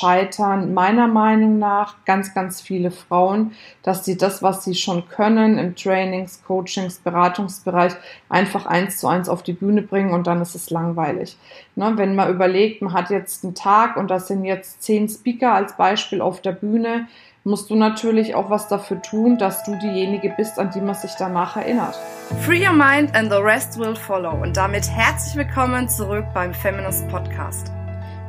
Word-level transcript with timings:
scheitern 0.00 0.72
meiner 0.74 1.08
Meinung 1.08 1.58
nach 1.58 1.96
ganz, 2.04 2.34
ganz 2.34 2.60
viele 2.60 2.90
Frauen, 2.90 3.52
dass 3.82 4.04
sie 4.04 4.16
das, 4.16 4.42
was 4.42 4.64
sie 4.64 4.74
schon 4.74 5.08
können 5.08 5.58
im 5.58 5.76
Trainings, 5.76 6.42
Coachings, 6.46 6.98
Beratungsbereich 6.98 7.92
einfach 8.28 8.66
eins 8.66 8.98
zu 8.98 9.08
eins 9.08 9.28
auf 9.28 9.42
die 9.42 9.52
Bühne 9.52 9.82
bringen 9.82 10.12
und 10.12 10.26
dann 10.26 10.40
ist 10.40 10.54
es 10.54 10.70
langweilig. 10.70 11.36
Ne, 11.76 11.92
wenn 11.96 12.14
man 12.14 12.30
überlegt, 12.30 12.82
man 12.82 12.92
hat 12.92 13.10
jetzt 13.10 13.44
einen 13.44 13.54
Tag 13.54 13.96
und 13.96 14.10
das 14.10 14.28
sind 14.28 14.44
jetzt 14.44 14.82
zehn 14.82 15.08
Speaker 15.08 15.54
als 15.54 15.76
Beispiel 15.76 16.20
auf 16.20 16.40
der 16.40 16.52
Bühne, 16.52 17.06
musst 17.44 17.70
du 17.70 17.74
natürlich 17.74 18.34
auch 18.34 18.50
was 18.50 18.68
dafür 18.68 19.00
tun, 19.00 19.38
dass 19.38 19.64
du 19.64 19.76
diejenige 19.76 20.32
bist, 20.36 20.58
an 20.58 20.70
die 20.74 20.80
man 20.80 20.94
sich 20.94 21.12
danach 21.18 21.56
erinnert. 21.56 21.98
Free 22.44 22.66
your 22.66 22.74
mind 22.74 23.14
and 23.14 23.30
the 23.30 23.38
rest 23.38 23.78
will 23.78 23.96
follow. 23.96 24.32
Und 24.42 24.56
damit 24.56 24.88
herzlich 24.88 25.36
willkommen 25.36 25.88
zurück 25.88 26.26
beim 26.34 26.52
Feminist 26.52 27.08
Podcast. 27.08 27.72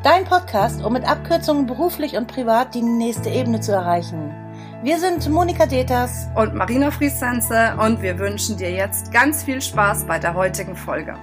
Dein 0.04 0.24
Podcast, 0.24 0.84
um 0.84 0.94
mit 0.94 1.08
Abkürzungen 1.08 1.68
beruflich 1.68 2.18
und 2.18 2.26
privat 2.26 2.74
die 2.74 2.82
nächste 2.82 3.30
Ebene 3.30 3.60
zu 3.60 3.72
erreichen. 3.72 4.34
Wir 4.82 4.98
sind 4.98 5.30
Monika 5.30 5.68
Deters 5.68 6.28
und 6.36 6.56
Marina 6.56 6.90
Friesense 6.90 7.76
und 7.78 8.02
wir 8.02 8.18
wünschen 8.18 8.58
dir 8.58 8.72
jetzt 8.72 9.12
ganz 9.12 9.44
viel 9.44 9.62
Spaß 9.62 10.06
bei 10.08 10.18
der 10.18 10.34
heutigen 10.34 10.76
Folge. 10.76 11.16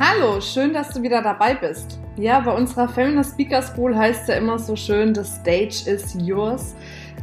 Hallo, 0.00 0.40
schön, 0.40 0.72
dass 0.72 0.88
du 0.88 1.02
wieder 1.02 1.22
dabei 1.22 1.54
bist. 1.54 2.00
Ja, 2.16 2.40
bei 2.40 2.50
unserer 2.50 2.88
Feminist 2.88 3.34
Speaker 3.34 3.62
School 3.62 3.96
heißt 3.96 4.22
es 4.22 4.26
ja 4.26 4.34
immer 4.34 4.58
so 4.58 4.74
schön, 4.74 5.14
the 5.14 5.22
stage 5.22 5.88
is 5.88 6.16
yours. 6.18 6.74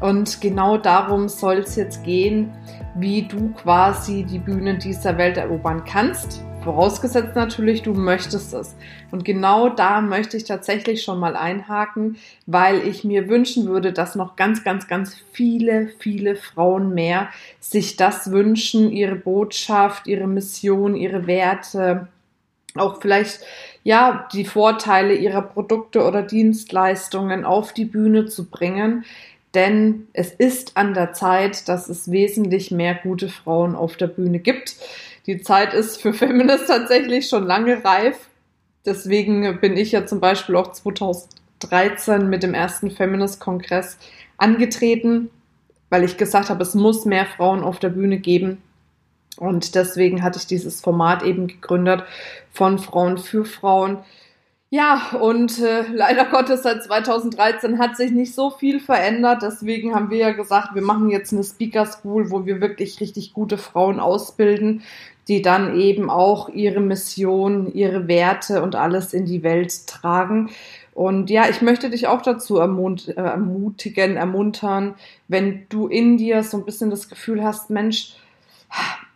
Und 0.04 0.42
genau 0.42 0.76
darum 0.76 1.30
soll 1.30 1.60
es 1.60 1.78
jetzt 1.78 2.04
gehen, 2.04 2.52
wie 2.94 3.22
du 3.22 3.54
quasi 3.54 4.24
die 4.24 4.38
Bühne 4.38 4.78
dieser 4.78 5.18
Welt 5.18 5.38
erobern 5.38 5.86
kannst. 5.86 6.44
Vorausgesetzt 6.62 7.38
natürlich, 7.38 7.84
du 7.84 7.94
möchtest 7.94 8.54
es. 8.54 8.76
Und 9.12 9.24
genau 9.24 9.70
da 9.70 10.02
möchte 10.02 10.36
ich 10.36 10.44
tatsächlich 10.44 11.04
schon 11.04 11.20
mal 11.20 11.38
einhaken, 11.38 12.18
weil 12.48 12.86
ich 12.86 13.06
mir 13.06 13.30
wünschen 13.30 13.66
würde, 13.70 13.94
dass 13.94 14.16
noch 14.16 14.36
ganz, 14.36 14.66
ganz, 14.66 14.90
ganz 14.90 15.16
viele, 15.32 15.88
viele 16.00 16.36
Frauen 16.36 16.94
mehr 16.94 17.30
sich 17.62 17.96
das 17.96 18.30
wünschen, 18.30 18.92
ihre 18.92 19.16
Botschaft, 19.16 20.08
ihre 20.08 20.28
Mission, 20.28 20.96
ihre 20.98 21.28
Werte, 21.28 22.10
auch 22.76 23.02
vielleicht 23.02 23.40
ja 23.84 24.28
die 24.34 24.44
Vorteile 24.44 25.14
ihrer 25.14 25.44
Produkte 25.44 26.04
oder 26.04 26.24
Dienstleistungen 26.24 27.46
auf 27.46 27.72
die 27.72 27.86
Bühne 27.86 28.26
zu 28.26 28.50
bringen. 28.50 29.06
Denn 29.54 30.08
es 30.14 30.32
ist 30.32 30.78
an 30.78 30.94
der 30.94 31.14
Zeit, 31.14 31.68
dass 31.70 31.88
es 31.90 32.10
wesentlich 32.10 32.72
mehr 32.72 32.96
gute 32.96 33.30
Frauen 33.30 33.76
auf 33.76 33.98
der 33.98 34.08
Bühne 34.08 34.40
gibt. 34.40 34.76
Die 35.28 35.42
Zeit 35.42 35.74
ist 35.74 36.02
für 36.02 36.14
Feminist 36.14 36.68
tatsächlich 36.68 37.30
schon 37.30 37.46
lange 37.46 37.84
reif. 37.86 38.30
Deswegen 38.86 39.60
bin 39.62 39.78
ich 39.78 39.92
ja 39.92 40.06
zum 40.06 40.20
Beispiel 40.20 40.56
auch 40.56 40.72
2013 40.72 42.30
mit 42.30 42.44
dem 42.44 42.54
ersten 42.54 42.92
Feminist-Kongress 42.92 43.98
angetreten, 44.38 45.30
weil 45.90 46.04
ich 46.04 46.18
gesagt 46.18 46.50
habe, 46.50 46.64
es 46.64 46.74
muss 46.74 47.06
mehr 47.06 47.26
Frauen 47.26 47.64
auf 47.64 47.80
der 47.80 47.90
Bühne 47.90 48.18
geben. 48.18 48.62
Und 49.38 49.76
deswegen 49.76 50.24
hatte 50.24 50.40
ich 50.40 50.48
dieses 50.48 50.82
Format 50.82 51.24
eben 51.24 51.48
gegründet 51.48 52.04
von 52.52 52.80
Frauen 52.80 53.18
für 53.18 53.46
Frauen. 53.46 54.00
Ja, 54.74 55.12
und 55.22 55.60
äh, 55.60 55.84
leider 55.94 56.26
Gottes 56.26 56.64
seit 56.64 56.84
2013 56.84 57.78
hat 57.78 57.96
sich 57.96 58.10
nicht 58.10 58.34
so 58.34 58.50
viel 58.50 58.80
verändert. 58.80 59.44
Deswegen 59.44 59.94
haben 59.94 60.10
wir 60.10 60.18
ja 60.18 60.32
gesagt, 60.32 60.74
wir 60.74 60.82
machen 60.82 61.12
jetzt 61.12 61.32
eine 61.32 61.44
Speaker 61.44 61.86
School, 61.86 62.32
wo 62.32 62.48
wir 62.48 62.60
wirklich 62.60 63.00
richtig 63.00 63.34
gute 63.34 63.60
Frauen 63.60 64.00
ausbilden, 64.00 64.82
die 65.28 65.44
dann 65.44 65.80
eben 65.80 66.10
auch 66.10 66.50
ihre 66.50 66.80
Mission, 66.80 67.72
ihre 67.72 68.08
Werte 68.08 68.64
und 68.64 68.74
alles 68.74 69.14
in 69.14 69.28
die 69.28 69.44
Welt 69.44 69.86
tragen. 69.86 70.50
Und 70.96 71.30
ja, 71.30 71.48
ich 71.48 71.62
möchte 71.62 71.92
dich 71.92 72.08
auch 72.08 72.24
dazu 72.24 72.58
äh, 72.58 73.14
ermutigen, 73.16 74.16
ermuntern, 74.16 74.96
wenn 75.28 75.68
du 75.70 75.86
in 75.86 76.18
dir 76.18 76.42
so 76.42 76.58
ein 76.58 76.66
bisschen 76.66 76.90
das 76.90 77.10
Gefühl 77.10 77.44
hast, 77.44 77.70
Mensch, 77.70 78.16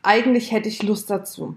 eigentlich 0.08 0.52
hätte 0.52 0.70
ich 0.70 0.84
Lust 0.84 1.10
dazu. 1.10 1.56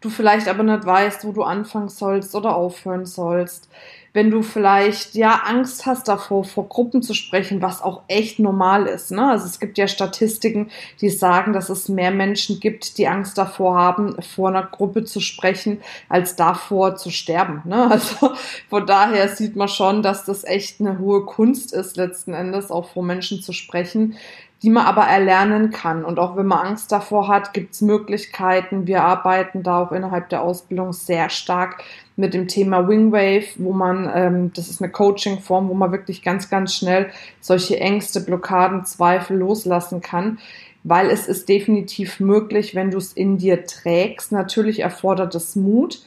Du 0.00 0.10
vielleicht 0.10 0.48
aber 0.48 0.62
nicht 0.62 0.86
weißt, 0.86 1.24
wo 1.24 1.32
du 1.32 1.42
anfangen 1.42 1.88
sollst 1.88 2.34
oder 2.34 2.54
aufhören 2.54 3.04
sollst. 3.04 3.68
Wenn 4.12 4.30
du 4.30 4.42
vielleicht 4.42 5.14
ja 5.14 5.42
Angst 5.44 5.86
hast 5.86 6.08
davor, 6.08 6.44
vor 6.44 6.68
Gruppen 6.68 7.02
zu 7.02 7.14
sprechen, 7.14 7.62
was 7.62 7.82
auch 7.82 8.02
echt 8.08 8.38
normal 8.38 8.86
ist. 8.86 9.10
Ne? 9.10 9.30
Also 9.30 9.46
es 9.46 9.60
gibt 9.60 9.78
ja 9.78 9.86
Statistiken, 9.86 10.70
die 11.00 11.10
sagen, 11.10 11.52
dass 11.52 11.68
es 11.68 11.88
mehr 11.88 12.10
Menschen 12.10 12.60
gibt, 12.60 12.98
die 12.98 13.08
Angst 13.08 13.38
davor 13.38 13.76
haben, 13.76 14.20
vor 14.22 14.48
einer 14.48 14.64
Gruppe 14.64 15.04
zu 15.04 15.20
sprechen, 15.20 15.80
als 16.08 16.36
davor 16.36 16.96
zu 16.96 17.10
sterben. 17.10 17.62
Ne? 17.64 17.88
Also 17.98 18.32
von 18.68 18.86
daher 18.86 19.28
sieht 19.28 19.56
man 19.56 19.66
schon, 19.66 20.02
dass 20.02 20.24
das 20.24 20.44
echt 20.44 20.80
eine 20.80 21.00
hohe 21.00 21.24
Kunst 21.24 21.72
ist, 21.72 21.96
letzten 21.96 22.32
Endes 22.32 22.70
auch 22.70 22.90
vor 22.90 23.02
Menschen 23.02 23.42
zu 23.42 23.52
sprechen 23.52 24.16
die 24.62 24.70
man 24.70 24.86
aber 24.86 25.02
erlernen 25.02 25.70
kann. 25.70 26.04
Und 26.04 26.18
auch 26.18 26.36
wenn 26.36 26.46
man 26.46 26.66
Angst 26.66 26.90
davor 26.90 27.28
hat, 27.28 27.52
gibt 27.52 27.74
es 27.74 27.80
Möglichkeiten. 27.80 28.86
Wir 28.86 29.04
arbeiten 29.04 29.62
da 29.62 29.82
auch 29.82 29.92
innerhalb 29.92 30.28
der 30.30 30.42
Ausbildung 30.42 30.92
sehr 30.92 31.30
stark 31.30 31.82
mit 32.18 32.34
dem 32.34 32.48
Thema 32.48 32.88
Wingwave, 32.88 33.46
wo 33.56 33.72
man, 33.72 34.10
ähm, 34.12 34.52
das 34.52 34.68
ist 34.68 34.82
eine 34.82 34.90
Coaching-Form, 34.90 35.68
wo 35.68 35.74
man 35.74 35.92
wirklich 35.92 36.22
ganz, 36.22 36.50
ganz 36.50 36.74
schnell 36.74 37.10
solche 37.40 37.78
Ängste, 37.78 38.20
Blockaden, 38.20 38.84
Zweifel 38.84 39.38
loslassen 39.38 40.00
kann. 40.00 40.38
Weil 40.82 41.10
es 41.10 41.28
ist 41.28 41.48
definitiv 41.48 42.18
möglich, 42.18 42.74
wenn 42.74 42.90
du 42.90 42.98
es 42.98 43.12
in 43.12 43.38
dir 43.38 43.64
trägst. 43.64 44.32
Natürlich 44.32 44.80
erfordert 44.80 45.34
es 45.36 45.54
Mut. 45.54 46.02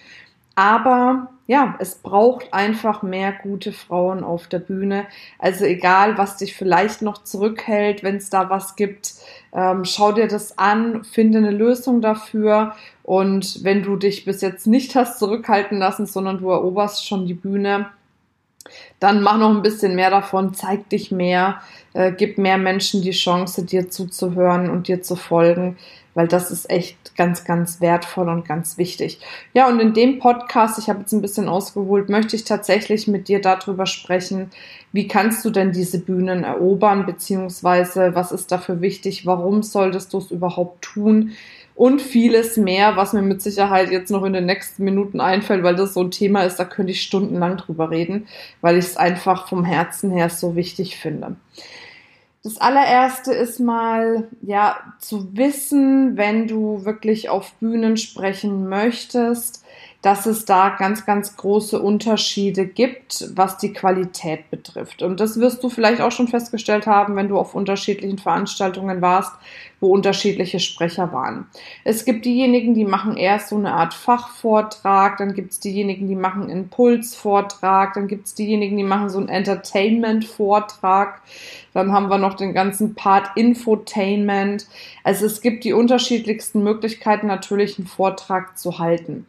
Aber 0.56 1.30
ja, 1.52 1.76
es 1.80 1.96
braucht 1.96 2.54
einfach 2.54 3.04
mehr 3.04 3.34
gute 3.34 3.74
Frauen 3.74 4.24
auf 4.24 4.48
der 4.48 4.60
Bühne. 4.60 5.06
Also 5.38 5.66
egal, 5.66 6.18
was 6.18 6.38
dich 6.38 6.56
vielleicht 6.56 7.02
noch 7.02 7.26
zurückhält, 7.26 8.04
wenn 8.04 8.16
es 8.16 8.30
da 8.30 8.50
was 8.50 8.78
gibt, 8.78 9.16
ähm, 9.52 9.84
schau 9.84 10.14
dir 10.14 10.30
das 10.30 10.58
an, 10.58 11.04
finde 11.04 11.40
eine 11.40 11.52
Lösung 11.52 12.00
dafür. 12.00 12.74
Und 13.04 13.66
wenn 13.66 13.84
du 13.84 13.98
dich 13.98 14.24
bis 14.24 14.40
jetzt 14.40 14.66
nicht 14.66 14.96
hast 14.96 15.20
zurückhalten 15.20 15.78
lassen, 15.78 16.06
sondern 16.06 16.38
du 16.38 16.52
eroberst 16.52 17.06
schon 17.06 17.28
die 17.28 17.34
Bühne, 17.34 17.88
dann 19.02 19.22
mach 19.22 19.38
noch 19.38 19.50
ein 19.50 19.62
bisschen 19.62 19.94
mehr 19.94 20.10
davon, 20.10 20.54
zeig 20.54 20.88
dich 20.88 21.12
mehr, 21.12 21.60
äh, 21.92 22.14
gib 22.14 22.38
mehr 22.38 22.60
Menschen 22.60 23.02
die 23.02 23.12
Chance, 23.12 23.66
dir 23.66 23.90
zuzuhören 23.90 24.70
und 24.70 24.88
dir 24.88 25.02
zu 25.02 25.18
folgen 25.18 25.76
weil 26.14 26.28
das 26.28 26.52
ist 26.52 26.70
echt 26.70 27.16
ganz, 27.16 27.44
ganz 27.46 27.82
wertvoll 27.82 28.30
und 28.30 28.48
ganz 28.48 28.78
wichtig. 28.78 29.20
Ja, 29.54 29.68
und 29.68 29.80
in 29.80 29.94
dem 29.94 30.20
Podcast, 30.20 30.78
ich 30.80 30.90
habe 30.90 31.00
jetzt 31.00 31.14
ein 31.14 31.22
bisschen 31.22 31.48
ausgeholt, 31.48 32.10
möchte 32.10 32.36
ich 32.36 32.44
tatsächlich 32.44 33.08
mit 33.08 33.28
dir 33.28 33.42
darüber 33.42 33.86
sprechen, 33.86 34.52
wie 34.92 35.08
kannst 35.08 35.46
du 35.46 35.50
denn 35.50 35.72
diese 35.72 36.00
Bühnen 36.00 36.44
erobern, 36.44 37.06
beziehungsweise 37.06 38.16
was 38.16 38.32
ist 38.32 38.52
dafür 38.52 38.82
wichtig, 38.82 39.26
warum 39.26 39.64
solltest 39.64 40.14
du 40.14 40.18
es 40.18 40.32
überhaupt 40.32 40.82
tun? 40.82 41.32
Und 41.74 42.02
vieles 42.02 42.58
mehr, 42.58 42.96
was 42.98 43.14
mir 43.14 43.22
mit 43.22 43.42
Sicherheit 43.42 43.90
jetzt 43.92 44.12
noch 44.12 44.24
in 44.24 44.34
den 44.34 44.46
nächsten 44.46 44.84
Minuten 44.84 45.20
einfällt, 45.20 45.64
weil 45.64 45.76
das 45.76 45.94
so 45.94 46.02
ein 46.02 46.12
Thema 46.12 46.44
ist, 46.44 46.58
da 46.58 46.66
könnte 46.66 46.92
ich 46.92 47.02
stundenlang 47.02 47.58
drüber 47.58 47.90
reden, 47.90 48.28
weil 48.60 48.78
ich 48.78 48.86
es 48.86 48.98
einfach 48.98 49.48
vom 49.48 49.64
Herzen 49.64 50.12
her 50.12 50.30
so 50.30 50.56
wichtig 50.56 50.98
finde. 50.98 51.38
Das 52.44 52.58
allererste 52.58 53.34
ist 53.34 53.60
mal, 53.60 54.28
ja, 54.42 54.96
zu 55.00 55.38
wissen, 55.38 56.18
wenn 56.18 56.48
du 56.48 56.86
wirklich 56.86 57.30
auf 57.30 57.54
Bühnen 57.56 57.98
sprechen 57.98 58.68
möchtest, 58.68 59.64
dass 60.02 60.26
es 60.26 60.46
da 60.46 60.70
ganz, 60.70 61.06
ganz 61.06 61.38
große 61.38 61.80
Unterschiede 61.80 62.66
gibt, 62.66 63.30
was 63.36 63.58
die 63.58 63.72
Qualität 63.72 64.50
betrifft. 64.50 65.04
Und 65.04 65.20
das 65.20 65.40
wirst 65.40 65.64
du 65.64 65.70
vielleicht 65.70 66.02
auch 66.02 66.12
schon 66.12 66.28
festgestellt 66.28 66.88
haben, 66.88 67.16
wenn 67.16 67.28
du 67.28 67.38
auf 67.38 67.54
unterschiedlichen 67.54 68.18
Veranstaltungen 68.18 69.02
warst, 69.02 69.32
wo 69.80 69.94
unterschiedliche 69.94 70.60
Sprecher 70.60 71.14
waren. 71.14 71.48
Es 71.84 72.04
gibt 72.06 72.26
diejenigen, 72.26 72.74
die 72.74 72.86
machen 72.86 73.16
erst 73.16 73.50
so 73.50 73.58
eine 73.58 73.74
Art 73.74 73.94
Fachvortrag, 73.94 75.18
dann 75.18 75.34
gibt 75.36 75.52
es 75.52 75.60
diejenigen, 75.60 76.08
die 76.08 76.16
machen 76.16 76.44
einen 76.44 76.52
Impulsvortrag, 76.52 77.94
dann 77.94 78.08
gibt 78.08 78.28
es 78.28 78.34
diejenigen, 78.34 78.78
die 78.78 78.84
machen 78.84 79.10
so 79.10 79.20
einen 79.20 79.30
Entertainment-Vortrag, 79.30 81.22
dann 81.74 81.92
haben 81.92 82.10
wir 82.10 82.18
noch 82.18 82.36
den 82.36 82.54
ganzen 82.54 82.96
Part 82.96 83.30
Infotainment. 83.36 84.68
Also 85.04 85.26
es 85.26 85.42
gibt 85.42 85.64
die 85.64 85.74
unterschiedlichsten 85.74 86.64
Möglichkeiten, 86.64 87.28
natürlich 87.28 87.78
einen 87.78 87.88
Vortrag 87.88 88.58
zu 88.58 88.80
halten. 88.80 89.26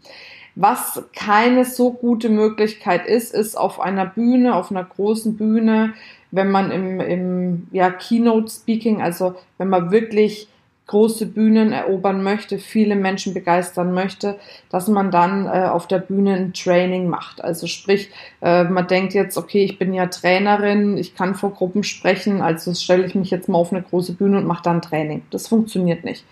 Was 0.54 1.02
keine 1.14 1.64
so 1.64 1.92
gute 1.92 2.28
Möglichkeit 2.28 3.06
ist, 3.06 3.34
ist 3.34 3.56
auf 3.56 3.80
einer 3.80 4.06
Bühne, 4.06 4.54
auf 4.54 4.70
einer 4.70 4.84
großen 4.84 5.36
Bühne, 5.36 5.94
wenn 6.30 6.50
man 6.50 6.70
im, 6.70 7.00
im 7.00 7.68
ja, 7.72 7.90
Keynote 7.90 8.50
Speaking, 8.50 9.00
also 9.00 9.34
wenn 9.58 9.68
man 9.68 9.90
wirklich 9.90 10.48
große 10.88 11.26
Bühnen 11.26 11.72
erobern 11.72 12.22
möchte, 12.22 12.58
viele 12.58 12.96
Menschen 12.96 13.32
begeistern 13.32 13.94
möchte, 13.94 14.38
dass 14.68 14.88
man 14.88 15.10
dann 15.10 15.46
äh, 15.46 15.68
auf 15.68 15.86
der 15.86 15.98
Bühne 15.98 16.34
ein 16.34 16.52
Training 16.52 17.08
macht. 17.08 17.42
Also 17.42 17.66
sprich, 17.66 18.10
äh, 18.42 18.64
man 18.64 18.86
denkt 18.88 19.14
jetzt, 19.14 19.38
okay, 19.38 19.64
ich 19.64 19.78
bin 19.78 19.94
ja 19.94 20.06
Trainerin, 20.06 20.98
ich 20.98 21.14
kann 21.14 21.34
vor 21.34 21.52
Gruppen 21.52 21.82
sprechen, 21.82 22.42
also 22.42 22.74
stelle 22.74 23.06
ich 23.06 23.14
mich 23.14 23.30
jetzt 23.30 23.48
mal 23.48 23.58
auf 23.58 23.72
eine 23.72 23.82
große 23.82 24.12
Bühne 24.12 24.38
und 24.38 24.46
mache 24.46 24.64
dann 24.64 24.82
Training. 24.82 25.22
Das 25.30 25.48
funktioniert 25.48 26.04
nicht. 26.04 26.24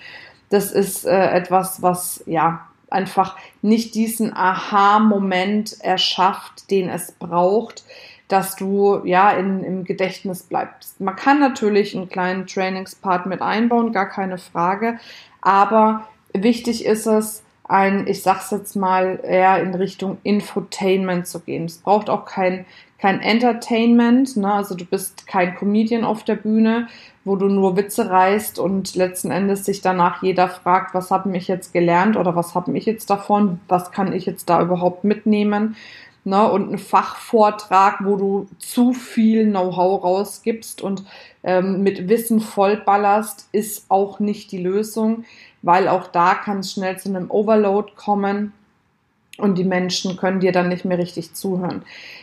Das 0.51 0.73
ist 0.73 1.07
äh, 1.07 1.31
etwas, 1.31 1.81
was 1.81 2.23
ja 2.27 2.67
einfach 2.91 3.37
nicht 3.63 3.95
diesen 3.95 4.35
Aha-Moment 4.35 5.81
erschafft, 5.81 6.71
den 6.71 6.89
es 6.89 7.13
braucht, 7.13 7.85
dass 8.29 8.55
du 8.57 9.03
ja 9.05 9.31
in, 9.31 9.65
im 9.65 9.85
Gedächtnis 9.85 10.45
bleibst. 10.45 11.01
Man 11.01 11.17
kann 11.17 11.41
natürlich 11.41 11.97
einen 11.97 12.09
kleinen 12.09 12.47
Trainingspart 12.47 13.27
mit 13.27 13.43
einbauen, 13.43 13.93
gar 13.93 14.09
keine 14.09 14.39
Frage, 14.39 14.99
aber 15.41 16.07
wichtig 16.33 16.85
ist 16.85 17.07
es, 17.07 17.43
ein, 17.71 18.07
ich 18.07 18.23
sag's 18.23 18.51
jetzt 18.51 18.75
mal, 18.75 19.21
eher 19.23 19.63
in 19.63 19.75
Richtung 19.75 20.19
Infotainment 20.23 21.27
zu 21.27 21.41
gehen. 21.41 21.67
Es 21.67 21.79
braucht 21.79 22.11
auch 22.11 22.25
kein, 22.25 22.67
kein 22.99 23.21
Entertainment, 23.21 24.37
ne? 24.37 24.53
also 24.53 24.75
du 24.75 24.85
bist 24.85 25.27
kein 25.27 25.55
Comedian 25.55 26.05
auf 26.05 26.25
der 26.25 26.35
Bühne, 26.35 26.89
wo 27.25 27.37
du 27.37 27.47
nur 27.47 27.77
Witze 27.77 28.11
reißt 28.11 28.59
und 28.59 28.97
letzten 28.97 29.31
Endes 29.31 29.65
sich 29.65 29.81
danach 29.83 30.23
jeder 30.23 30.49
fragt, 30.49 30.95
was 30.95 31.11
habe 31.11 31.35
ich 31.37 31.49
jetzt 31.49 31.73
gelernt 31.73 32.17
oder 32.17 32.35
was 32.35 32.55
habe 32.55 32.77
ich 32.77 32.87
jetzt 32.87 33.09
davon, 33.09 33.61
was 33.69 33.93
kann 33.93 34.13
ich 34.13 34.27
jetzt 34.27 34.51
da 34.51 34.61
überhaupt 34.61 35.05
mitnehmen. 35.05 35.77
Ne, 36.23 36.51
und 36.51 36.71
ein 36.71 36.79
Fachvortrag, 36.79 38.05
wo 38.05 38.17
du 38.17 38.47
zu 38.59 38.93
viel 38.93 39.47
Know-how 39.47 40.05
rausgibst 40.05 40.83
und 40.83 41.05
ähm, 41.43 41.83
mit 41.83 42.11
Wissen 42.11 42.41
vollballerst, 42.41 43.49
ist 43.53 43.87
auch 43.89 44.21
nicht 44.21 44.53
die 44.53 44.63
Lösung 44.63 45.25
weil 45.63 45.89
auch 45.89 46.07
da 46.07 46.35
kann 46.35 46.61
es 46.61 46.73
schnell 46.73 46.99
zu 46.99 47.09
einem 47.09 47.31
Overload 47.31 47.93
kommen 47.97 48.53
und 49.39 49.57
die 49.57 49.65
Menschen 49.65 50.17
können 50.17 50.41
dir 50.41 50.53
dann 50.53 50.69
nicht 50.69 50.85
mehr 50.85 50.99
richtig 50.99 51.35
zuhören. 51.35 51.83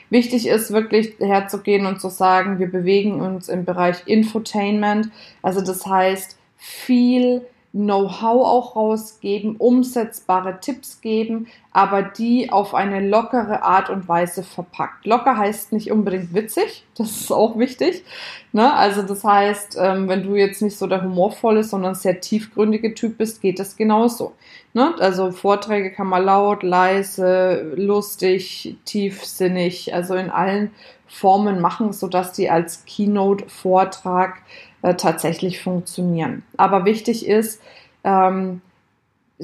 Wichtig 0.10 0.48
ist 0.48 0.72
wirklich 0.72 1.16
herzugehen 1.20 1.86
und 1.86 2.00
zu 2.00 2.10
sagen, 2.10 2.60
wir 2.60 2.70
bewegen 2.70 3.22
uns 3.22 3.50
im 3.50 3.66
Bereich 3.66 4.04
Infotainment, 4.06 5.10
also 5.42 5.62
das 5.62 5.86
heißt 5.86 6.38
viel 6.58 7.42
Know-how 7.74 8.46
auch 8.46 8.75
rausgeben, 8.75 9.58
umsetzbare 9.58 10.60
Tipps 10.62 11.02
geben, 11.02 11.48
aber 11.72 12.02
die 12.02 12.52
auf 12.52 12.74
eine 12.74 13.08
lockere 13.08 13.62
Art 13.62 13.90
und 13.90 14.08
Weise 14.08 14.42
verpackt. 14.42 15.06
Locker 15.06 15.38
heißt 15.38 15.74
nicht 15.74 15.92
unbedingt 15.92 16.34
witzig, 16.34 16.86
das 16.98 17.12
ist 17.12 17.31
auch 17.31 17.60
wichtig. 17.60 18.04
Ne? 18.52 18.74
Also 18.74 19.04
das 19.04 19.24
heißt, 19.24 19.78
ähm, 19.80 20.08
wenn 20.08 20.24
du 20.24 20.36
jetzt 20.36 20.62
nicht 20.62 20.78
so 20.78 20.88
der 20.88 21.04
humorvolle, 21.04 21.64
sondern 21.64 21.94
sehr 21.94 22.19
tiefgründige 22.22 22.94
Typ 22.94 23.18
bist, 23.18 23.42
geht 23.42 23.60
das 23.60 23.75
genauso. 23.75 24.34
Ne? 24.74 24.96
Also 25.00 25.31
Vorträge 25.31 25.92
kann 25.92 26.08
man 26.08 26.24
laut, 26.24 26.64
leise, 26.64 27.74
lustig, 27.75 28.78
tiefsinnig, 28.86 29.94
also 29.94 30.16
in 30.16 30.30
allen 30.30 30.72
Formen 31.08 31.62
machen, 31.62 31.94
sodass 31.94 32.34
die 32.34 32.50
als 32.50 32.86
Keynote-Vortrag 32.86 34.42
äh, 34.82 34.96
tatsächlich 34.96 35.62
funktionieren. 35.62 36.44
Aber 36.58 36.86
wichtig 36.86 37.28
ist, 37.28 37.62
ähm, 38.04 38.62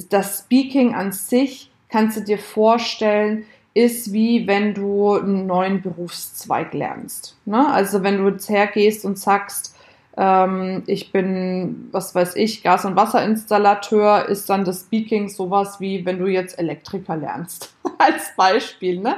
das 0.10 0.40
Speaking 0.40 0.96
an 0.96 1.12
sich 1.12 1.72
kannst 1.90 2.18
du 2.18 2.22
dir 2.22 2.40
vorstellen, 2.40 3.46
ist 3.74 4.14
wie 4.14 4.48
wenn 4.48 4.74
du 4.74 5.14
einen 5.14 5.48
neuen 5.48 5.82
Berufszweig 5.82 6.74
lernst. 6.74 7.38
Ne? 7.46 7.72
Also 7.72 8.04
wenn 8.04 8.18
du 8.18 8.30
jetzt 8.30 8.50
hergehst 8.50 9.04
und 9.06 9.18
sagst, 9.18 9.73
ähm, 10.16 10.84
ich 10.86 11.12
bin, 11.12 11.90
was 11.92 12.14
weiß 12.14 12.36
ich, 12.36 12.64
Gas- 12.64 12.86
und 12.86 12.96
Wasserinstallateur, 12.96 14.28
ist 14.28 14.50
dann 14.50 14.64
das 14.66 14.82
Speaking 14.82 15.30
sowas 15.30 15.80
wie, 15.80 16.06
wenn 16.06 16.20
du 16.20 16.28
jetzt 16.28 16.60
Elektriker 16.60 17.16
lernst, 17.16 17.74
als 17.98 18.36
Beispiel. 18.38 19.00
Ne? 19.00 19.16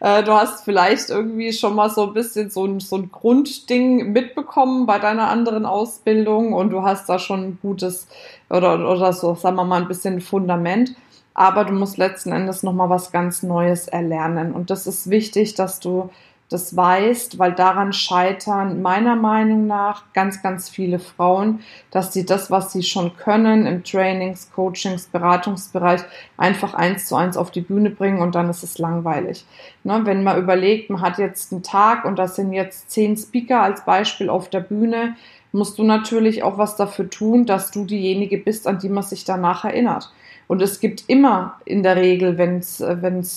Äh, 0.00 0.22
du 0.22 0.32
hast 0.32 0.64
vielleicht 0.64 1.10
irgendwie 1.10 1.52
schon 1.52 1.74
mal 1.74 1.90
so 1.90 2.08
ein 2.08 2.14
bisschen 2.14 2.50
so 2.50 2.66
ein, 2.66 2.80
so 2.80 2.96
ein 2.96 3.10
Grundding 3.12 4.12
mitbekommen 4.12 4.86
bei 4.86 4.98
deiner 4.98 5.28
anderen 5.28 5.66
Ausbildung 5.66 6.52
und 6.52 6.70
du 6.70 6.82
hast 6.82 7.08
da 7.08 7.18
schon 7.18 7.40
ein 7.40 7.58
gutes 7.62 8.08
oder, 8.50 8.88
oder 8.88 9.12
so, 9.12 9.34
sagen 9.34 9.56
wir 9.56 9.64
mal, 9.64 9.82
ein 9.82 9.88
bisschen 9.88 10.20
Fundament 10.20 10.94
aber 11.34 11.64
du 11.64 11.72
musst 11.72 11.96
letzten 11.96 12.32
Endes 12.32 12.62
nochmal 12.62 12.90
was 12.90 13.10
ganz 13.10 13.42
Neues 13.42 13.88
erlernen. 13.88 14.52
Und 14.52 14.70
das 14.70 14.86
ist 14.86 15.08
wichtig, 15.08 15.54
dass 15.54 15.80
du 15.80 16.10
das 16.52 16.76
weißt, 16.76 17.38
weil 17.38 17.52
daran 17.52 17.92
scheitern 17.92 18.82
meiner 18.82 19.16
Meinung 19.16 19.66
nach 19.66 20.12
ganz, 20.12 20.42
ganz 20.42 20.68
viele 20.68 20.98
Frauen, 20.98 21.60
dass 21.90 22.12
sie 22.12 22.26
das, 22.26 22.50
was 22.50 22.72
sie 22.72 22.82
schon 22.82 23.16
können 23.16 23.66
im 23.66 23.84
Trainings, 23.84 24.50
Coachings, 24.52 25.06
Beratungsbereich 25.06 26.02
einfach 26.36 26.74
eins 26.74 27.06
zu 27.06 27.16
eins 27.16 27.36
auf 27.36 27.50
die 27.50 27.60
Bühne 27.60 27.90
bringen 27.90 28.20
und 28.20 28.34
dann 28.34 28.50
ist 28.50 28.62
es 28.62 28.78
langweilig. 28.78 29.44
Ne, 29.84 30.02
wenn 30.04 30.22
man 30.22 30.38
überlegt, 30.38 30.90
man 30.90 31.00
hat 31.00 31.18
jetzt 31.18 31.52
einen 31.52 31.64
Tag 31.64 32.04
und 32.04 32.16
das 32.16 32.36
sind 32.36 32.52
jetzt 32.52 32.90
zehn 32.90 33.16
Speaker 33.16 33.62
als 33.62 33.84
Beispiel 33.84 34.30
auf 34.30 34.48
der 34.48 34.60
Bühne, 34.60 35.16
musst 35.50 35.78
du 35.78 35.82
natürlich 35.82 36.42
auch 36.44 36.56
was 36.56 36.76
dafür 36.76 37.10
tun, 37.10 37.46
dass 37.46 37.72
du 37.72 37.84
diejenige 37.84 38.38
bist, 38.38 38.68
an 38.68 38.78
die 38.78 38.88
man 38.88 39.02
sich 39.02 39.24
danach 39.24 39.64
erinnert. 39.64 40.12
Und 40.46 40.60
es 40.60 40.80
gibt 40.80 41.04
immer 41.08 41.56
in 41.64 41.82
der 41.82 41.96
Regel, 41.96 42.36
wenn 42.36 42.58
es 42.58 42.82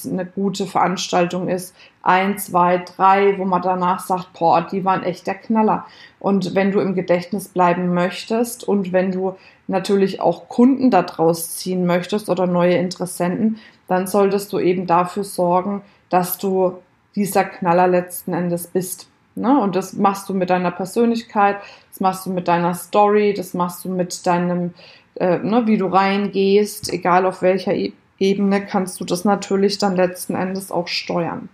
eine 0.05 0.25
gute 0.25 0.65
Veranstaltung 0.65 1.47
ist, 1.47 1.73
ein, 2.01 2.37
zwei, 2.37 2.77
drei, 2.77 3.37
wo 3.37 3.45
man 3.45 3.61
danach 3.61 3.99
sagt, 3.99 4.33
boah, 4.33 4.61
die 4.61 4.83
waren 4.83 5.03
echt 5.03 5.25
der 5.25 5.35
Knaller. 5.35 5.85
Und 6.19 6.55
wenn 6.55 6.71
du 6.71 6.79
im 6.79 6.93
Gedächtnis 6.93 7.47
bleiben 7.47 7.93
möchtest 7.93 8.67
und 8.67 8.91
wenn 8.91 9.11
du 9.11 9.35
natürlich 9.67 10.19
auch 10.19 10.49
Kunden 10.49 10.91
daraus 10.91 11.55
ziehen 11.55 11.85
möchtest 11.85 12.29
oder 12.29 12.47
neue 12.47 12.75
Interessenten, 12.75 13.59
dann 13.87 14.07
solltest 14.07 14.51
du 14.51 14.59
eben 14.59 14.85
dafür 14.85 15.23
sorgen, 15.23 15.81
dass 16.15 16.37
du 16.37 16.77
dieser 17.13 17.43
Knaller 17.43 17.89
letzten 17.89 18.31
Endes 18.31 18.67
bist. 18.67 19.09
Ne? 19.35 19.59
Und 19.59 19.75
das 19.75 19.91
machst 19.91 20.29
du 20.29 20.33
mit 20.33 20.49
deiner 20.49 20.71
Persönlichkeit, 20.71 21.57
das 21.89 21.99
machst 21.99 22.25
du 22.25 22.29
mit 22.29 22.47
deiner 22.47 22.73
Story, 22.73 23.33
das 23.33 23.53
machst 23.53 23.83
du 23.83 23.89
mit 23.89 24.25
deinem 24.25 24.73
äh, 25.15 25.39
ne, 25.39 25.67
wie 25.67 25.77
du 25.77 25.87
reingehst, 25.87 26.91
egal 26.91 27.25
auf 27.25 27.41
welcher 27.41 27.73
e 27.73 27.91
Ebene, 28.17 28.65
kannst 28.65 29.01
du 29.01 29.03
das 29.03 29.25
natürlich 29.25 29.77
dann 29.77 29.97
letzten 29.97 30.35
Endes 30.35 30.71
auch 30.71 30.87
steuern. 30.87 31.49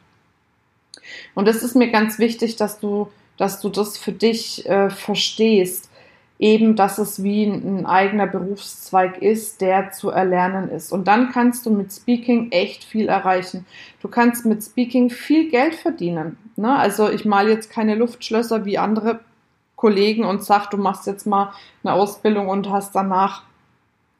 Und 1.33 1.47
es 1.47 1.63
ist 1.63 1.75
mir 1.75 1.89
ganz 1.89 2.19
wichtig, 2.19 2.55
dass 2.55 2.79
du, 2.79 3.07
dass 3.35 3.61
du 3.61 3.69
das 3.69 3.97
für 3.97 4.11
dich 4.11 4.69
äh, 4.69 4.91
verstehst, 4.91 5.89
eben, 6.41 6.75
dass 6.75 6.97
es 6.97 7.23
wie 7.23 7.45
ein, 7.45 7.85
eigener 7.85 8.25
Berufszweig 8.25 9.21
ist, 9.21 9.61
der 9.61 9.91
zu 9.91 10.09
erlernen 10.09 10.69
ist. 10.69 10.91
Und 10.91 11.07
dann 11.07 11.31
kannst 11.31 11.65
du 11.65 11.69
mit 11.69 11.93
Speaking 11.93 12.51
echt 12.51 12.83
viel 12.83 13.07
erreichen. 13.07 13.65
Du 14.01 14.07
kannst 14.07 14.45
mit 14.45 14.63
Speaking 14.63 15.11
viel 15.11 15.51
Geld 15.51 15.75
verdienen. 15.75 16.37
Ne? 16.55 16.75
Also 16.75 17.09
ich 17.09 17.25
mal 17.25 17.47
jetzt 17.47 17.69
keine 17.69 17.93
Luftschlösser 17.93 18.65
wie 18.65 18.79
andere 18.79 19.19
Kollegen 19.75 20.25
und 20.25 20.43
sag, 20.43 20.71
du 20.71 20.77
machst 20.77 21.05
jetzt 21.05 21.27
mal 21.27 21.53
eine 21.83 21.93
Ausbildung 21.93 22.49
und 22.49 22.69
hast 22.69 22.95
danach 22.95 23.43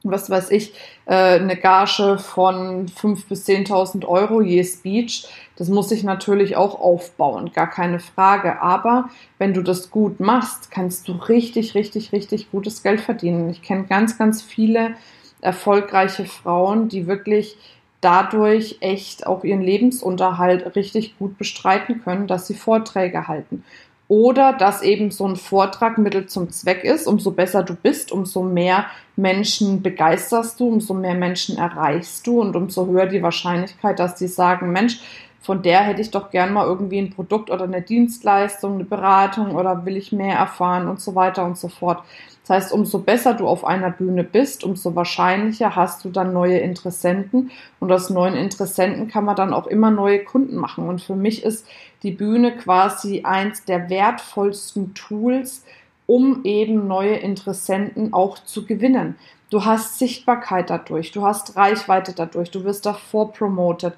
was 0.04 0.30
weiß 0.30 0.52
ich, 0.52 0.74
äh, 1.06 1.40
eine 1.40 1.56
Gage 1.56 2.18
von 2.18 2.88
5.000 2.88 3.28
bis 3.30 3.46
10.000 3.46 4.06
Euro 4.06 4.42
je 4.42 4.64
Speech. 4.64 5.28
Das 5.56 5.70
muss 5.70 5.92
ich 5.92 6.04
natürlich 6.04 6.56
auch 6.56 6.80
aufbauen, 6.80 7.52
gar 7.54 7.70
keine 7.70 8.00
Frage. 8.00 8.62
Aber 8.62 9.10
wenn 9.38 9.54
du 9.54 9.62
das 9.62 9.92
gut 9.92 10.20
machst, 10.20 10.72
kannst 10.72 11.08
du 11.08 11.14
richtig, 11.14 11.76
richtig, 11.76 12.12
richtig 12.12 12.52
gutes 12.52 12.84
Geld 12.84 13.02
verdienen. 13.02 13.50
Ich 13.50 13.62
kenne 13.62 13.86
ganz, 13.86 14.18
ganz 14.18 14.42
viele 14.42 14.96
erfolgreiche 15.42 16.26
Frauen, 16.26 16.88
die 16.90 17.08
wirklich 17.08 17.58
dadurch 18.00 18.78
echt 18.80 19.28
auch 19.28 19.44
ihren 19.44 19.62
Lebensunterhalt 19.62 20.76
richtig 20.76 21.18
gut 21.20 21.38
bestreiten 21.38 22.02
können, 22.04 22.26
dass 22.26 22.48
sie 22.48 22.56
Vorträge 22.56 23.28
halten 23.28 23.64
oder 24.12 24.52
dass 24.52 24.82
eben 24.82 25.10
so 25.10 25.26
ein 25.26 25.38
Vortrag 25.38 25.98
Mittel 25.98 26.26
zum 26.26 26.50
Zweck 26.50 26.84
ist. 26.84 27.08
Umso 27.08 27.32
besser 27.32 27.64
du 27.64 27.76
bist, 27.76 28.12
umso 28.12 28.44
mehr 28.44 28.88
Menschen 29.16 29.82
begeisterst 29.82 30.60
du, 30.60 30.68
umso 30.68 30.94
mehr 30.94 31.16
Menschen 31.16 31.58
erreichst 31.58 32.28
du 32.28 32.42
und 32.42 32.58
umso 32.58 32.88
höher 32.88 33.06
die 33.06 33.24
Wahrscheinlichkeit, 33.24 34.00
dass 34.00 34.16
die 34.16 34.28
sagen, 34.28 34.74
Mensch, 34.74 35.00
von 35.42 35.64
der 35.64 35.82
hätte 35.82 36.02
ich 36.02 36.12
doch 36.12 36.30
gern 36.30 36.54
mal 36.54 36.68
irgendwie 36.68 37.00
ein 37.00 37.10
Produkt 37.10 37.50
oder 37.50 37.64
eine 37.64 37.82
Dienstleistung, 37.82 38.76
eine 38.76 38.84
Beratung 38.84 39.56
oder 39.56 39.86
will 39.86 39.98
ich 39.98 40.12
mehr 40.12 40.38
erfahren 40.38 40.88
und 40.88 41.02
so 41.02 41.16
weiter 41.16 41.44
und 41.44 41.58
so 41.58 41.68
fort. 41.68 42.04
Das 42.44 42.64
heißt, 42.64 42.74
umso 42.74 43.00
besser 43.00 43.34
du 43.34 43.48
auf 43.48 43.66
einer 43.66 43.92
Bühne 43.92 44.24
bist, 44.24 44.64
umso 44.64 44.96
wahrscheinlicher 44.96 45.76
hast 45.76 46.06
du 46.06 46.10
dann 46.10 46.34
neue 46.34 46.58
Interessenten 46.60 47.52
und 47.80 47.92
aus 47.92 48.10
neuen 48.10 48.36
Interessenten 48.36 49.08
kann 49.08 49.26
man 49.26 49.36
dann 49.36 49.54
auch 49.54 49.68
immer 49.68 49.90
neue 49.90 50.24
Kunden 50.24 50.56
machen. 50.56 50.88
Und 50.88 51.02
für 51.02 51.16
mich 51.16 51.44
ist 51.44 51.68
die 52.04 52.12
Bühne 52.12 52.56
quasi 52.56 53.22
eins 53.24 53.66
der 53.66 53.90
wertvollsten 53.90 54.94
Tools, 54.94 55.64
um 56.08 56.42
eben 56.44 56.88
neue 56.88 57.16
Interessenten 57.16 58.14
auch 58.14 58.40
zu 58.40 58.66
gewinnen. 58.66 59.16
Du 59.50 59.66
hast 59.66 60.00
Sichtbarkeit 60.00 60.70
dadurch, 60.70 61.12
du 61.12 61.24
hast 61.24 61.56
Reichweite 61.56 62.14
dadurch, 62.14 62.52
du 62.52 62.64
wirst 62.64 62.86
davor 62.86 63.34
promoted. 63.34 63.94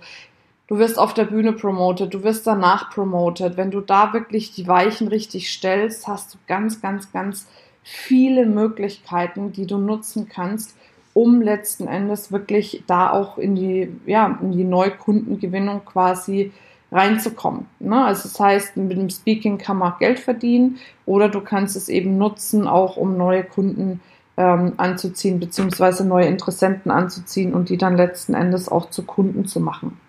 Du 0.68 0.78
wirst 0.78 0.98
auf 0.98 1.14
der 1.14 1.26
Bühne 1.26 1.52
promoted, 1.52 2.14
du 2.14 2.24
wirst 2.24 2.48
danach 2.48 2.90
promoted. 2.90 3.58
Wenn 3.58 3.70
du 3.70 3.82
da 3.82 4.14
wirklich 4.14 4.54
die 4.54 4.68
Weichen 4.68 5.10
richtig 5.10 5.52
stellst, 5.52 6.08
hast 6.08 6.34
du 6.34 6.38
ganz, 6.48 6.82
ganz, 6.82 7.12
ganz 7.12 7.48
viele 7.84 8.46
Möglichkeiten, 8.46 9.52
die 9.52 9.68
du 9.68 9.78
nutzen 9.78 10.30
kannst, 10.30 10.76
um 11.14 11.42
letzten 11.42 11.88
Endes 11.88 12.32
wirklich 12.32 12.84
da 12.88 13.12
auch 13.12 13.38
in 13.38 13.56
die, 13.56 13.94
ja, 14.06 14.40
in 14.42 14.54
die 14.54 14.64
Neukundengewinnung 14.64 15.84
quasi 15.86 16.52
reinzukommen. 16.94 17.66
Ne? 17.80 18.06
Also 18.06 18.24
das 18.24 18.40
heißt, 18.40 18.78
mit 18.78 18.98
dem 18.98 19.10
Speaking 19.10 19.58
kann 19.58 19.78
man 19.78 19.94
Geld 20.00 20.20
verdienen 20.20 20.78
oder 21.06 21.28
du 21.28 21.42
kannst 21.42 21.76
es 21.76 21.90
eben 21.90 22.18
nutzen, 22.18 22.68
auch 22.68 22.96
um 22.96 23.18
neue 23.18 23.44
Kunden 23.44 24.00
ähm, 24.38 24.74
anzuziehen, 24.78 25.40
beziehungsweise 25.40 26.06
neue 26.06 26.28
Interessenten 26.28 26.90
anzuziehen 26.90 27.54
und 27.54 27.70
die 27.70 27.78
dann 27.78 27.98
letzten 27.98 28.34
Endes 28.34 28.70
auch 28.70 28.90
zu 28.90 29.04
Kunden 29.04 29.46
zu 29.46 29.60
machen. 29.60 30.00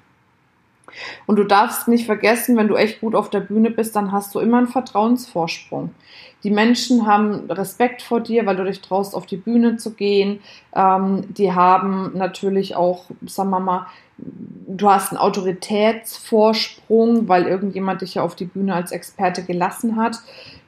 Und 1.27 1.37
du 1.37 1.45
darfst 1.45 1.89
nicht 1.89 2.07
vergessen, 2.07 2.57
wenn 2.57 2.69
du 2.69 2.77
echt 2.77 3.01
gut 3.01 3.15
auf 3.15 3.29
der 3.31 3.41
Bühne 3.41 3.71
bist, 3.71 3.97
dann 3.97 4.13
hast 4.13 4.35
du 4.35 4.41
immer 4.41 4.59
einen 4.59 4.69
Vertrauensvorsprung. 4.69 5.95
Die 6.43 6.51
Menschen 6.51 7.07
haben 7.07 7.51
Respekt 7.51 8.03
vor 8.03 8.21
dir, 8.21 8.45
weil 8.47 8.57
du 8.57 8.65
dich 8.65 8.83
traust, 8.83 9.15
auf 9.15 9.25
die 9.27 9.39
Bühne 9.39 9.79
zu 9.79 9.95
gehen. 9.95 10.41
Ähm, 10.75 11.25
die 11.35 11.53
haben 11.53 12.13
natürlich 12.15 12.77
auch, 12.77 13.07
sagen 13.27 13.51
wir 13.51 13.61
mal, 13.61 13.87
du 14.19 14.91
hast 14.91 15.11
einen 15.11 15.19
Autoritätsvorsprung, 15.19 17.29
weil 17.29 17.47
irgendjemand 17.47 18.03
dich 18.03 18.15
ja 18.15 18.23
auf 18.23 18.37
die 18.37 18.45
Bühne 18.45 18.75
als 18.75 18.93
Experte 18.93 19.43
gelassen 19.43 19.97
hat 19.97 20.19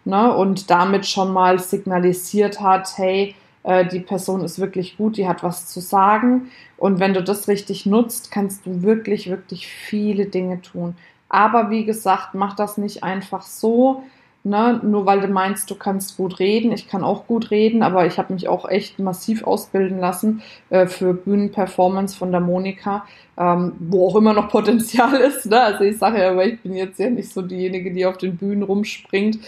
ne, 0.05 0.35
und 0.35 0.71
damit 0.71 1.07
schon 1.07 1.33
mal 1.33 1.59
signalisiert 1.59 2.61
hat, 2.61 2.97
hey, 2.97 3.35
äh, 3.67 3.87
die 3.87 4.01
Person 4.01 4.43
ist 4.43 4.59
wirklich 4.59 4.97
gut, 4.97 5.19
die 5.19 5.29
hat 5.29 5.43
was 5.43 5.67
zu 5.67 5.81
sagen. 5.81 6.51
Und 6.79 7.01
wenn 7.01 7.13
du 7.13 7.23
das 7.23 7.49
richtig 7.49 7.85
nutzt, 7.85 8.31
kannst 8.31 8.65
du 8.65 8.83
wirklich, 8.83 9.29
wirklich 9.29 9.67
viele 9.67 10.27
Dinge 10.27 10.63
tun. 10.63 10.97
Aber 11.29 11.71
wie 11.71 11.85
gesagt, 11.85 12.35
mach 12.35 12.57
das 12.57 12.79
nicht 12.79 13.03
einfach 13.03 13.43
so, 13.43 14.03
Ne? 14.47 14.79
Nur 14.85 15.07
weil 15.07 15.21
du 15.23 15.27
meinst, 15.27 15.69
du 15.73 15.75
kannst 15.75 16.17
gut 16.17 16.39
reden. 16.39 16.71
Ich 16.71 16.87
kann 16.87 17.03
auch 17.03 17.27
gut 17.27 17.51
reden, 17.51 17.83
aber 17.83 18.07
ich 18.07 18.17
habe 18.17 18.33
mich 18.33 18.47
auch 18.47 18.69
echt 18.69 19.01
massiv 19.01 19.43
ausbilden 19.43 19.99
lassen 19.99 20.41
äh, 20.71 20.87
für 20.87 21.15
Bühnenperformance 21.15 22.17
von 22.17 22.31
der 22.31 22.41
Monika, 22.41 23.05
ähm, 23.37 23.73
wo 23.81 24.07
auch 24.07 24.15
immer 24.15 24.35
noch 24.35 24.49
Potenzial 24.53 25.17
ist. 25.17 25.47
Ne? 25.47 25.61
Also 25.61 25.83
ich 25.83 25.99
sage 25.99 26.21
ja, 26.21 26.31
aber 26.31 26.47
ich 26.47 26.61
bin 26.61 26.77
jetzt 26.77 27.01
ja 27.01 27.11
nicht 27.11 27.33
so 27.33 27.43
diejenige, 27.43 27.93
die 27.93 28.07
auf 28.07 28.19
den 28.19 28.37
Bühnen 28.37 28.63
rumspringt. 28.63 29.41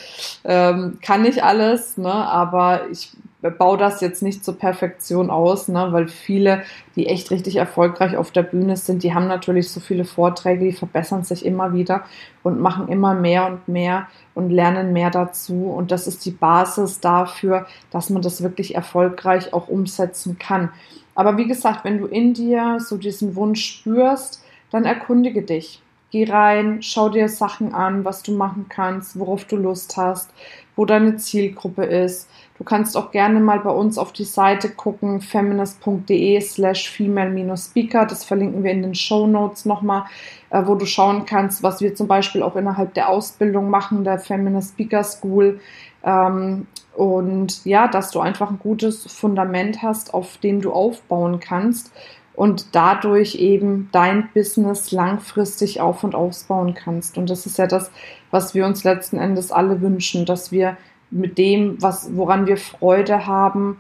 Ähm, 0.42 0.98
kann 1.00 1.25
ich 1.25 1.44
alles, 1.44 1.96
ne? 1.96 2.12
aber 2.12 2.88
ich 2.90 3.12
baue 3.40 3.78
das 3.78 4.00
jetzt 4.00 4.23
nicht 4.23 4.45
zur 4.45 4.59
Perfektion 4.59 5.30
aus, 5.30 5.68
ne? 5.68 5.88
weil 5.92 6.09
viele, 6.09 6.62
die 6.97 7.07
echt 7.07 7.30
richtig 7.30 7.57
erfolgreich 7.57 8.16
auf 8.16 8.33
der 8.33 8.42
Bühne 8.42 8.76
sind, 8.76 9.04
die 9.04 9.14
haben 9.14 9.28
natürlich 9.28 9.71
so 9.71 9.78
viele 9.78 10.04
Vorträge, 10.04 10.64
die 10.64 10.73
verbessern 10.73 11.23
sich 11.23 11.47
immer 11.47 11.73
wieder 11.73 12.04
und 12.42 12.61
machen 12.61 12.88
immer 12.88 13.14
mehr 13.14 13.47
und 13.47 13.68
mehr 13.68 14.09
und 14.35 14.50
lernen 14.50 14.92
mehr 14.92 15.11
dazu. 15.11 15.66
Und 15.66 15.92
das 15.92 16.09
ist 16.09 16.26
die 16.26 16.33
Basis 16.33 16.99
dafür, 16.99 17.66
dass 17.92 18.11
man 18.11 18.23
das 18.23 18.42
wirklich 18.42 18.75
erfolgreich 18.75 19.52
auch 19.52 19.68
umsetzen 19.68 20.38
kann. 20.38 20.71
Aber 21.14 21.37
wie 21.37 21.47
gesagt, 21.47 21.85
wenn 21.85 21.99
du 21.99 22.07
in 22.07 22.35
dir 22.35 22.78
so 22.80 22.97
diesen 22.97 23.37
Wunsch 23.37 23.64
spürst, 23.64 24.42
dann 24.71 24.85
erkundige 24.85 25.42
dich. 25.42 25.80
Geh 26.11 26.25
rein, 26.25 26.80
schau 26.80 27.11
dir 27.11 27.28
Sachen 27.28 27.75
an, 27.75 28.04
was 28.04 28.23
du 28.23 28.33
machen 28.33 28.66
kannst, 28.68 29.18
worauf 29.18 29.45
du 29.45 29.57
Lust 29.57 29.97
hast, 29.97 30.30
wo 30.75 30.87
deine 30.87 31.16
Zielgruppe 31.16 31.85
ist. 31.85 32.30
Du 32.58 32.64
kannst 32.64 32.96
auch 32.96 33.12
gerne 33.12 33.38
mal 33.38 33.60
bei 33.60 33.70
uns 33.70 33.98
auf 33.98 34.12
die 34.12 34.24
Seite 34.24 34.68
gucken, 34.68 35.20
feminist.de 35.20 36.40
slash 36.40 36.90
female-speaker. 36.90 38.04
Das 38.04 38.24
verlinken 38.24 38.64
wir 38.64 38.72
in 38.72 38.82
den 38.82 38.96
Show 38.96 39.28
Notes 39.28 39.64
nochmal, 39.64 40.04
äh, 40.50 40.62
wo 40.66 40.74
du 40.74 40.84
schauen 40.84 41.24
kannst, 41.24 41.62
was 41.62 41.80
wir 41.80 41.94
zum 41.94 42.08
Beispiel 42.08 42.42
auch 42.42 42.56
innerhalb 42.56 42.94
der 42.94 43.10
Ausbildung 43.10 43.70
machen, 43.70 44.02
der 44.02 44.18
Feminist 44.18 44.70
Speaker 44.70 45.04
School. 45.04 45.60
Ähm, 46.02 46.66
und 46.96 47.64
ja, 47.64 47.86
dass 47.86 48.10
du 48.10 48.18
einfach 48.18 48.50
ein 48.50 48.58
gutes 48.58 49.04
Fundament 49.04 49.82
hast, 49.82 50.12
auf 50.12 50.38
dem 50.38 50.60
du 50.60 50.72
aufbauen 50.72 51.38
kannst 51.38 51.92
und 52.34 52.74
dadurch 52.74 53.36
eben 53.36 53.88
dein 53.92 54.30
Business 54.34 54.90
langfristig 54.90 55.80
auf 55.80 56.02
und 56.02 56.16
ausbauen 56.16 56.74
kannst. 56.74 57.18
Und 57.18 57.30
das 57.30 57.46
ist 57.46 57.56
ja 57.56 57.68
das, 57.68 57.92
was 58.32 58.54
wir 58.54 58.66
uns 58.66 58.82
letzten 58.82 59.18
Endes 59.18 59.52
alle 59.52 59.80
wünschen, 59.80 60.26
dass 60.26 60.50
wir 60.50 60.76
mit 61.10 61.38
dem, 61.38 61.80
was, 61.80 62.16
woran 62.16 62.46
wir 62.46 62.56
Freude 62.56 63.26
haben, 63.26 63.78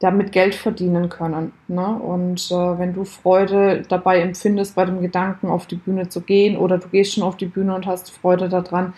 damit 0.00 0.32
Geld 0.32 0.54
verdienen 0.54 1.10
können. 1.10 1.52
Ne? 1.68 1.86
Und 1.86 2.50
äh, 2.50 2.78
wenn 2.78 2.94
du 2.94 3.04
Freude 3.04 3.82
dabei 3.88 4.20
empfindest, 4.20 4.74
bei 4.74 4.86
dem 4.86 5.02
Gedanken, 5.02 5.48
auf 5.48 5.66
die 5.66 5.76
Bühne 5.76 6.08
zu 6.08 6.22
gehen, 6.22 6.56
oder 6.56 6.78
du 6.78 6.88
gehst 6.88 7.14
schon 7.14 7.22
auf 7.22 7.36
die 7.36 7.46
Bühne 7.46 7.74
und 7.74 7.86
hast 7.86 8.10
Freude 8.10 8.48
daran, 8.48 8.94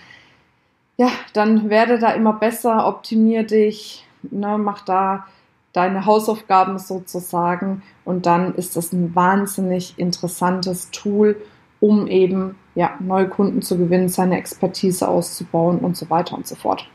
ja, 0.96 1.08
dann 1.32 1.70
werde 1.70 1.98
da 1.98 2.12
immer 2.12 2.34
besser, 2.34 2.86
optimier 2.86 3.42
dich, 3.42 4.06
ne, 4.30 4.58
mach 4.58 4.84
da 4.84 5.26
deine 5.72 6.06
Hausaufgaben 6.06 6.78
sozusagen 6.78 7.82
und 8.04 8.26
dann 8.26 8.54
ist 8.54 8.76
das 8.76 8.92
ein 8.92 9.14
wahnsinnig 9.14 9.98
interessantes 9.98 10.90
Tool, 10.90 11.36
um 11.80 12.06
eben 12.06 12.56
ja, 12.74 12.92
neue 13.00 13.28
Kunden 13.28 13.62
zu 13.62 13.76
gewinnen, 13.78 14.08
seine 14.08 14.38
Expertise 14.38 15.08
auszubauen 15.08 15.78
und 15.78 15.96
so 15.96 16.08
weiter 16.10 16.36
und 16.36 16.46
so 16.46 16.54
fort. 16.54 16.88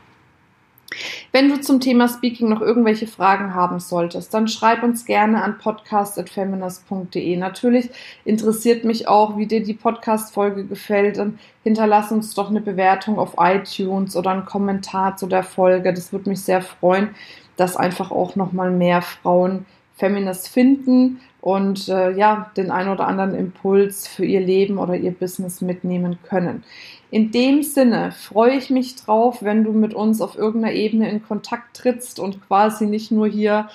Wenn 1.32 1.48
du 1.48 1.60
zum 1.60 1.80
Thema 1.80 2.08
Speaking 2.08 2.48
noch 2.48 2.62
irgendwelche 2.62 3.06
Fragen 3.06 3.54
haben 3.54 3.78
solltest, 3.78 4.32
dann 4.32 4.48
schreib 4.48 4.82
uns 4.82 5.04
gerne 5.04 5.42
an 5.42 5.58
podcast.feminist.de. 5.58 7.36
Natürlich 7.36 7.90
interessiert 8.24 8.84
mich 8.84 9.06
auch, 9.06 9.36
wie 9.36 9.46
dir 9.46 9.62
die 9.62 9.74
Podcast-Folge 9.74 10.64
gefällt. 10.64 11.18
Dann 11.18 11.38
hinterlass 11.62 12.10
uns 12.10 12.34
doch 12.34 12.48
eine 12.48 12.62
Bewertung 12.62 13.18
auf 13.18 13.34
iTunes 13.38 14.16
oder 14.16 14.30
einen 14.30 14.46
Kommentar 14.46 15.16
zu 15.16 15.26
der 15.26 15.42
Folge. 15.42 15.92
Das 15.92 16.12
würde 16.12 16.30
mich 16.30 16.40
sehr 16.40 16.62
freuen 16.62 17.10
dass 17.58 17.76
einfach 17.76 18.10
auch 18.10 18.36
nochmal 18.36 18.70
mehr 18.70 19.02
Frauen 19.02 19.66
Feminist 19.96 20.48
finden 20.48 21.20
und 21.40 21.88
äh, 21.88 22.12
ja, 22.12 22.50
den 22.56 22.70
ein 22.70 22.88
oder 22.88 23.06
anderen 23.06 23.34
Impuls 23.34 24.06
für 24.06 24.24
ihr 24.24 24.40
Leben 24.40 24.78
oder 24.78 24.94
ihr 24.94 25.10
Business 25.10 25.60
mitnehmen 25.60 26.18
können. 26.22 26.62
In 27.10 27.30
dem 27.30 27.62
Sinne 27.62 28.12
freue 28.12 28.56
ich 28.56 28.68
mich 28.68 28.96
drauf, 28.96 29.38
wenn 29.42 29.64
du 29.64 29.72
mit 29.72 29.94
uns 29.94 30.20
auf 30.20 30.36
irgendeiner 30.36 30.74
Ebene 30.74 31.10
in 31.10 31.22
Kontakt 31.22 31.78
trittst 31.78 32.20
und 32.20 32.46
quasi 32.46 32.84
nicht 32.84 33.10
nur 33.10 33.26
hier 33.26 33.68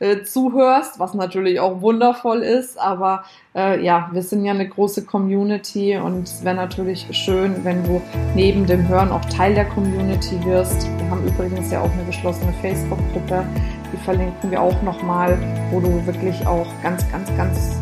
äh, 0.00 0.22
zuhörst, 0.22 0.98
was 0.98 1.14
natürlich 1.14 1.60
auch 1.60 1.82
wundervoll 1.82 2.38
ist, 2.38 2.80
aber 2.80 3.24
äh, 3.54 3.80
ja, 3.84 4.10
wir 4.12 4.22
sind 4.22 4.44
ja 4.44 4.52
eine 4.52 4.68
große 4.68 5.04
Community 5.04 5.98
und 5.98 6.24
es 6.24 6.44
wäre 6.44 6.56
natürlich 6.56 7.06
schön, 7.12 7.64
wenn 7.64 7.84
du 7.84 8.02
neben 8.34 8.66
dem 8.66 8.88
Hören 8.88 9.12
auch 9.12 9.24
Teil 9.26 9.54
der 9.54 9.66
Community 9.66 10.44
wirst. 10.44 10.88
Wir 10.98 11.10
haben 11.10 11.24
übrigens 11.24 11.70
ja 11.70 11.82
auch 11.82 11.92
eine 11.92 12.04
geschlossene 12.06 12.52
Facebook-Gruppe, 12.60 13.46
die 13.92 13.98
verlinken 13.98 14.50
wir 14.50 14.60
auch 14.60 14.82
nochmal, 14.82 15.38
wo 15.70 15.78
du 15.78 16.04
wirklich 16.06 16.44
auch 16.44 16.66
ganz, 16.82 17.08
ganz, 17.12 17.28
ganz 17.36 17.80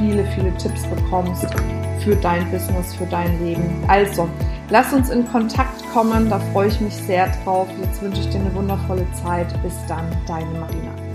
viele, 0.00 0.24
viele 0.34 0.56
Tipps 0.56 0.82
bekommst 0.86 1.46
für 2.02 2.16
dein 2.16 2.50
Business, 2.50 2.94
für 2.94 3.06
dein 3.06 3.38
Leben. 3.44 3.84
Also, 3.86 4.28
lass 4.70 4.92
uns 4.92 5.10
in 5.10 5.30
Kontakt 5.30 5.84
kommen, 5.92 6.30
da 6.30 6.38
freue 6.52 6.68
ich 6.68 6.80
mich 6.80 6.94
sehr 6.94 7.28
drauf. 7.44 7.68
Jetzt 7.80 8.00
wünsche 8.02 8.22
ich 8.22 8.30
dir 8.30 8.40
eine 8.40 8.54
wundervolle 8.54 9.06
Zeit. 9.12 9.48
Bis 9.62 9.74
dann, 9.86 10.06
deine 10.26 10.50
Marina. 10.58 11.09